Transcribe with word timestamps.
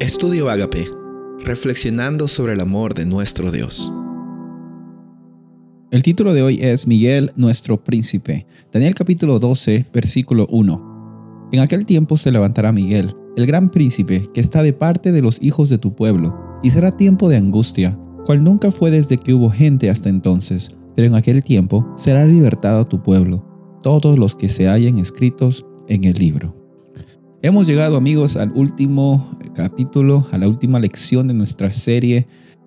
Estudio 0.00 0.48
Agape, 0.48 0.88
reflexionando 1.44 2.26
sobre 2.26 2.54
el 2.54 2.60
amor 2.60 2.94
de 2.94 3.04
nuestro 3.04 3.52
Dios. 3.52 3.92
El 5.90 6.02
título 6.02 6.32
de 6.32 6.42
hoy 6.42 6.58
es 6.62 6.86
Miguel, 6.86 7.32
nuestro 7.36 7.84
príncipe. 7.84 8.46
Daniel 8.72 8.94
capítulo 8.94 9.38
12, 9.38 9.84
versículo 9.92 10.46
1. 10.48 11.48
En 11.52 11.60
aquel 11.60 11.84
tiempo 11.84 12.16
se 12.16 12.32
levantará 12.32 12.72
Miguel, 12.72 13.14
el 13.36 13.46
gran 13.46 13.70
príncipe, 13.70 14.24
que 14.32 14.40
está 14.40 14.62
de 14.62 14.72
parte 14.72 15.12
de 15.12 15.20
los 15.20 15.36
hijos 15.42 15.68
de 15.68 15.76
tu 15.76 15.94
pueblo, 15.94 16.34
y 16.62 16.70
será 16.70 16.96
tiempo 16.96 17.28
de 17.28 17.36
angustia, 17.36 18.00
cual 18.24 18.42
nunca 18.42 18.70
fue 18.70 18.90
desde 18.90 19.18
que 19.18 19.34
hubo 19.34 19.50
gente 19.50 19.90
hasta 19.90 20.08
entonces, 20.08 20.70
pero 20.96 21.08
en 21.08 21.14
aquel 21.14 21.44
tiempo 21.44 21.86
será 21.98 22.24
libertado 22.24 22.86
tu 22.86 23.02
pueblo, 23.02 23.44
todos 23.82 24.18
los 24.18 24.34
que 24.34 24.48
se 24.48 24.66
hallen 24.66 24.96
escritos 24.96 25.66
en 25.88 26.04
el 26.04 26.14
libro. 26.14 26.59
Hemos 27.42 27.66
llegado 27.66 27.96
amigos 27.96 28.36
al 28.36 28.52
último 28.52 29.26
capítulo, 29.54 30.26
a 30.30 30.36
la 30.36 30.46
última 30.46 30.78
lección 30.78 31.26
de 31.26 31.32
nuestra 31.32 31.72
serie 31.72 32.26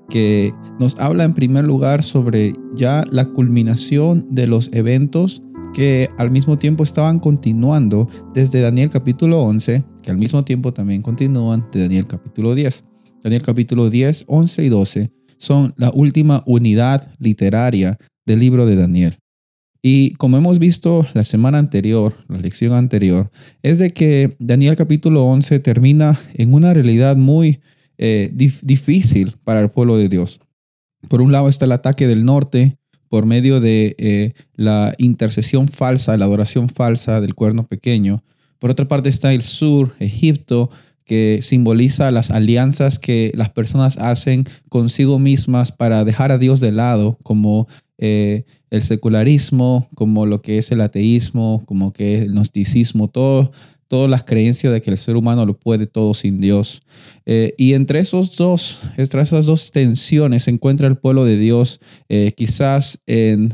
que 0.10 0.52
nos 0.80 0.98
habla 0.98 1.26
en 1.26 1.36
primer 1.36 1.64
lugar 1.64 2.02
sobre 2.02 2.54
ya 2.76 3.04
la 3.12 3.26
culminación 3.26 4.26
de 4.32 4.48
los 4.48 4.72
eventos 4.74 5.44
que 5.76 6.10
al 6.18 6.32
mismo 6.32 6.58
tiempo 6.58 6.84
estaban 6.84 7.20
continuando 7.20 8.10
desde 8.34 8.62
Daniel 8.62 8.90
capítulo 8.90 9.44
11, 9.44 9.86
que 10.02 10.10
al 10.10 10.18
mismo 10.18 10.44
tiempo 10.44 10.74
también 10.74 11.04
continúan 11.04 11.68
de 11.72 11.82
Daniel 11.82 12.08
capítulo 12.08 12.56
10. 12.56 12.84
Daniel 13.24 13.44
capítulo 13.44 13.92
10, 13.92 14.26
11 14.28 14.64
y 14.66 14.70
12 14.70 15.12
son 15.38 15.76
la 15.78 15.92
última 15.92 16.42
unidad 16.48 17.12
literaria 17.20 18.00
del 18.26 18.40
libro 18.40 18.66
de 18.66 18.76
Daniel. 18.76 19.14
Y 19.86 20.14
como 20.14 20.38
hemos 20.38 20.60
visto 20.60 21.06
la 21.14 21.26
semana 21.26 21.58
anterior, 21.58 22.16
la 22.30 22.38
lección 22.38 22.72
anterior, 22.72 23.30
es 23.64 23.80
de 23.80 23.90
que 23.90 24.34
Daniel 24.40 24.78
capítulo 24.78 25.26
11 25.26 25.60
termina 25.60 26.18
en 26.36 26.54
una 26.54 26.74
realidad 26.74 27.18
muy 27.18 27.60
eh, 27.98 28.32
difícil 28.34 29.36
para 29.44 29.60
el 29.60 29.70
pueblo 29.70 29.98
de 29.98 30.08
Dios. 30.08 30.40
Por 31.10 31.22
un 31.22 31.34
lado 31.34 31.50
está 31.50 31.66
el 31.66 31.74
ataque 31.74 32.08
del 32.08 32.24
norte 32.24 32.78
por 33.10 33.26
medio 33.26 33.60
de 33.60 33.96
eh, 34.00 34.34
la 34.56 34.96
intercesión 34.98 35.68
falsa, 35.68 36.18
la 36.18 36.26
adoración 36.26 36.70
falsa 36.70 37.20
del 37.20 37.36
cuerno 37.36 37.66
pequeño. 37.66 38.24
Por 38.60 38.72
otra 38.72 38.88
parte 38.88 39.10
está 39.10 39.34
el 39.34 39.42
sur, 39.42 39.94
Egipto, 40.00 40.70
que 41.04 41.40
simboliza 41.42 42.10
las 42.12 42.32
alianzas 42.32 43.00
que 43.00 43.34
las 43.36 43.50
personas 43.50 43.98
hacen 43.98 44.46
consigo 44.70 45.20
mismas 45.20 45.74
para 45.74 46.06
dejar 46.06 46.32
a 46.32 46.38
Dios 46.38 46.62
de 46.62 46.72
lado, 46.72 47.18
como 47.24 47.68
eh, 47.98 48.46
el 48.70 48.82
secularismo, 48.82 49.88
como 49.96 50.26
lo 50.26 50.42
que 50.42 50.58
es 50.58 50.72
el 50.72 50.82
ateísmo, 50.82 51.64
como 51.66 51.94
que 51.94 52.24
el 52.24 52.32
gnosticismo, 52.32 53.10
todo, 53.10 53.52
todas 53.88 54.10
las 54.10 54.24
creencias 54.24 54.74
de 54.74 54.82
que 54.82 54.92
el 54.92 54.98
ser 54.98 55.16
humano 55.16 55.46
lo 55.46 55.60
puede 55.60 55.86
todo 55.86 56.14
sin 56.14 56.40
Dios. 56.40 56.82
Eh, 57.26 57.54
y 57.58 57.74
entre, 57.74 58.00
esos 58.00 58.36
dos, 58.36 58.80
entre 58.98 59.22
esas 59.22 59.46
dos 59.46 59.72
tensiones 59.72 60.44
se 60.44 60.52
encuentra 60.52 60.88
el 60.88 60.98
pueblo 60.98 61.26
de 61.26 61.38
Dios, 61.38 61.80
eh, 62.10 62.34
quizás 62.36 63.00
en 63.06 63.54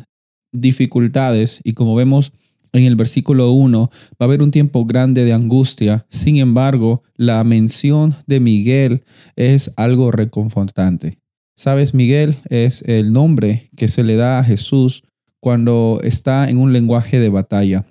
dificultades, 0.53 1.59
y 1.63 1.73
como 1.73 1.93
vemos 1.95 2.31
en 2.71 2.85
el 2.85 2.95
versículo 2.95 3.51
1, 3.51 3.89
va 3.91 4.15
a 4.19 4.23
haber 4.23 4.41
un 4.41 4.51
tiempo 4.51 4.85
grande 4.85 5.25
de 5.25 5.33
angustia. 5.33 6.05
Sin 6.09 6.37
embargo, 6.37 7.03
la 7.15 7.43
mención 7.43 8.15
de 8.27 8.39
Miguel 8.39 9.03
es 9.35 9.71
algo 9.75 10.11
reconfortante. 10.11 11.17
Sabes, 11.59 11.93
Miguel 11.93 12.37
es 12.49 12.83
el 12.83 13.11
nombre 13.11 13.69
que 13.75 13.89
se 13.89 14.05
le 14.05 14.15
da 14.15 14.39
a 14.39 14.45
Jesús 14.45 15.03
cuando 15.41 15.99
está 16.05 16.49
en 16.49 16.57
un 16.57 16.71
lenguaje 16.71 17.19
de 17.19 17.27
batalla. 17.27 17.85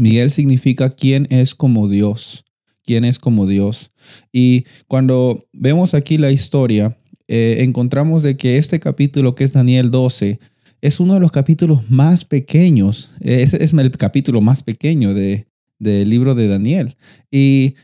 Miguel 0.00 0.30
significa 0.30 0.88
quién 0.88 1.26
es 1.28 1.54
como 1.54 1.90
Dios, 1.90 2.46
quién 2.82 3.04
es 3.04 3.18
como 3.18 3.46
Dios. 3.46 3.92
Y 4.32 4.64
cuando 4.88 5.46
vemos 5.52 5.92
aquí 5.92 6.16
la 6.16 6.30
historia, 6.30 6.96
eh, 7.28 7.56
encontramos 7.58 8.22
de 8.22 8.38
que 8.38 8.56
este 8.56 8.80
capítulo 8.80 9.34
que 9.34 9.44
es 9.44 9.52
Daniel 9.52 9.90
12 9.90 10.38
es 10.80 10.98
uno 10.98 11.12
de 11.12 11.20
los 11.20 11.30
capítulos 11.30 11.90
más 11.90 12.24
pequeños, 12.24 13.10
es, 13.20 13.52
es 13.52 13.74
el 13.74 13.90
capítulo 13.90 14.40
más 14.40 14.62
pequeño 14.62 15.12
de, 15.12 15.46
del 15.78 16.08
libro 16.08 16.34
de 16.34 16.48
Daniel. 16.48 16.96
Y 17.30 17.74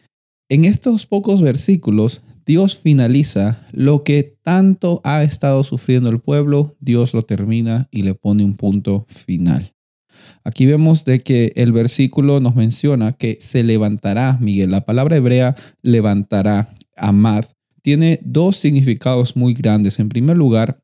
en 0.48 0.64
estos 0.64 1.04
pocos 1.04 1.42
versículos 1.42 2.22
Dios 2.46 2.76
finaliza 2.76 3.66
lo 3.72 4.04
que 4.04 4.36
tanto 4.42 5.00
ha 5.04 5.22
estado 5.22 5.62
sufriendo 5.64 6.10
el 6.10 6.20
pueblo, 6.20 6.76
Dios 6.80 7.14
lo 7.14 7.22
termina 7.22 7.88
y 7.90 8.02
le 8.02 8.14
pone 8.14 8.44
un 8.44 8.56
punto 8.56 9.06
final. 9.08 9.72
Aquí 10.44 10.66
vemos 10.66 11.04
de 11.04 11.20
que 11.20 11.52
el 11.56 11.72
versículo 11.72 12.40
nos 12.40 12.56
menciona 12.56 13.12
que 13.12 13.36
se 13.40 13.62
levantará, 13.62 14.38
Miguel. 14.40 14.70
La 14.70 14.84
palabra 14.84 15.16
hebrea 15.16 15.54
levantará, 15.82 16.74
amad, 16.96 17.44
tiene 17.82 18.20
dos 18.22 18.56
significados 18.56 19.36
muy 19.36 19.54
grandes. 19.54 19.98
En 19.98 20.08
primer 20.08 20.36
lugar, 20.36 20.82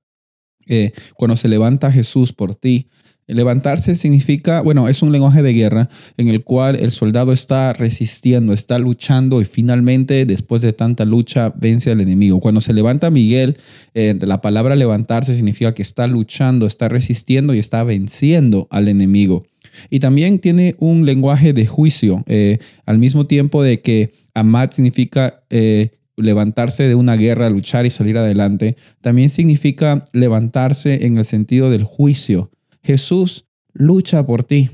eh, 0.66 0.92
cuando 1.14 1.36
se 1.36 1.48
levanta 1.48 1.92
Jesús 1.92 2.32
por 2.32 2.54
ti, 2.54 2.88
Levantarse 3.28 3.96
significa, 3.96 4.60
bueno, 4.60 4.88
es 4.88 5.02
un 5.02 5.10
lenguaje 5.10 5.42
de 5.42 5.52
guerra 5.52 5.88
en 6.16 6.28
el 6.28 6.44
cual 6.44 6.76
el 6.76 6.92
soldado 6.92 7.32
está 7.32 7.72
resistiendo, 7.72 8.52
está 8.52 8.78
luchando 8.78 9.40
y 9.40 9.44
finalmente, 9.44 10.24
después 10.26 10.62
de 10.62 10.72
tanta 10.72 11.04
lucha, 11.04 11.52
vence 11.56 11.90
al 11.90 12.00
enemigo. 12.00 12.38
Cuando 12.38 12.60
se 12.60 12.72
levanta 12.72 13.10
Miguel, 13.10 13.56
eh, 13.94 14.16
la 14.20 14.40
palabra 14.40 14.76
levantarse 14.76 15.34
significa 15.34 15.74
que 15.74 15.82
está 15.82 16.06
luchando, 16.06 16.66
está 16.66 16.88
resistiendo 16.88 17.52
y 17.52 17.58
está 17.58 17.82
venciendo 17.82 18.68
al 18.70 18.86
enemigo. 18.86 19.44
Y 19.90 19.98
también 19.98 20.38
tiene 20.38 20.76
un 20.78 21.04
lenguaje 21.04 21.52
de 21.52 21.66
juicio, 21.66 22.22
eh, 22.28 22.58
al 22.86 22.98
mismo 22.98 23.26
tiempo 23.26 23.60
de 23.62 23.80
que 23.80 24.12
amad 24.34 24.70
significa 24.70 25.42
eh, 25.50 25.90
levantarse 26.16 26.84
de 26.84 26.94
una 26.94 27.16
guerra, 27.16 27.50
luchar 27.50 27.86
y 27.86 27.90
salir 27.90 28.16
adelante, 28.18 28.76
también 29.00 29.30
significa 29.30 30.04
levantarse 30.12 31.06
en 31.06 31.18
el 31.18 31.24
sentido 31.24 31.70
del 31.70 31.82
juicio. 31.82 32.50
Jesús 32.86 33.46
lucha 33.72 34.24
por 34.24 34.44
ti. 34.44 34.70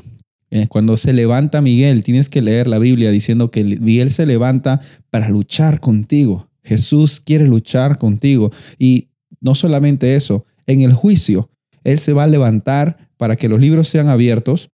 Eh, 0.50 0.66
cuando 0.68 0.98
se 0.98 1.14
levanta 1.14 1.62
Miguel, 1.62 2.04
tienes 2.04 2.28
que 2.28 2.42
leer 2.42 2.66
la 2.66 2.78
Biblia 2.78 3.10
diciendo 3.10 3.50
que 3.50 3.64
Miguel 3.64 4.10
se 4.10 4.26
levanta 4.26 4.82
para 5.08 5.30
luchar 5.30 5.80
contigo. 5.80 6.50
Jesús 6.62 7.20
quiere 7.20 7.46
luchar 7.46 7.96
contigo. 7.96 8.52
Y 8.78 9.08
no 9.40 9.54
solamente 9.54 10.14
eso, 10.14 10.44
en 10.66 10.82
el 10.82 10.92
juicio, 10.92 11.48
Él 11.84 11.98
se 11.98 12.12
va 12.12 12.24
a 12.24 12.26
levantar 12.26 13.08
para 13.16 13.34
que 13.34 13.48
los 13.48 13.58
libros 13.58 13.88
sean 13.88 14.08
abiertos, 14.08 14.68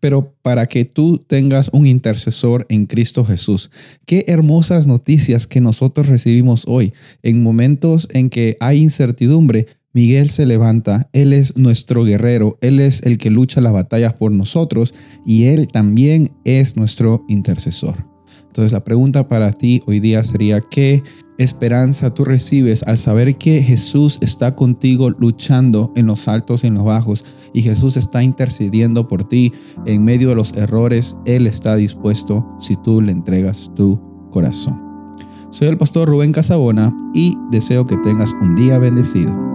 pero 0.00 0.34
para 0.42 0.66
que 0.66 0.84
tú 0.84 1.18
tengas 1.18 1.70
un 1.72 1.86
intercesor 1.86 2.66
en 2.68 2.86
Cristo 2.86 3.24
Jesús. 3.24 3.70
Qué 4.04 4.24
hermosas 4.26 4.88
noticias 4.88 5.46
que 5.46 5.60
nosotros 5.60 6.08
recibimos 6.08 6.64
hoy. 6.66 6.92
En 7.22 7.40
momentos 7.40 8.08
en 8.10 8.30
que 8.30 8.56
hay 8.58 8.82
incertidumbre, 8.82 9.68
Miguel 9.94 10.28
se 10.28 10.44
levanta, 10.44 11.08
Él 11.12 11.32
es 11.32 11.56
nuestro 11.56 12.02
guerrero, 12.04 12.58
Él 12.60 12.80
es 12.80 13.02
el 13.04 13.16
que 13.16 13.30
lucha 13.30 13.60
las 13.60 13.72
batallas 13.72 14.12
por 14.14 14.32
nosotros 14.32 14.92
y 15.24 15.44
Él 15.44 15.68
también 15.68 16.32
es 16.42 16.76
nuestro 16.76 17.24
intercesor. 17.28 18.04
Entonces 18.42 18.72
la 18.72 18.82
pregunta 18.82 19.28
para 19.28 19.52
ti 19.52 19.82
hoy 19.86 20.00
día 20.00 20.24
sería, 20.24 20.60
¿qué 20.60 21.04
esperanza 21.38 22.12
tú 22.12 22.24
recibes 22.24 22.82
al 22.82 22.98
saber 22.98 23.36
que 23.36 23.62
Jesús 23.62 24.18
está 24.20 24.56
contigo 24.56 25.10
luchando 25.10 25.92
en 25.94 26.06
los 26.06 26.26
altos 26.26 26.64
y 26.64 26.66
en 26.66 26.74
los 26.74 26.84
bajos 26.84 27.24
y 27.52 27.62
Jesús 27.62 27.96
está 27.96 28.24
intercediendo 28.24 29.06
por 29.06 29.22
ti 29.22 29.52
en 29.86 30.02
medio 30.02 30.28
de 30.28 30.34
los 30.34 30.54
errores? 30.54 31.16
Él 31.24 31.46
está 31.46 31.76
dispuesto 31.76 32.44
si 32.58 32.74
tú 32.74 33.00
le 33.00 33.12
entregas 33.12 33.70
tu 33.76 34.00
corazón. 34.32 34.82
Soy 35.50 35.68
el 35.68 35.78
pastor 35.78 36.08
Rubén 36.08 36.32
Casabona 36.32 36.96
y 37.14 37.36
deseo 37.52 37.86
que 37.86 37.96
tengas 37.98 38.32
un 38.40 38.56
día 38.56 38.78
bendecido. 38.78 39.53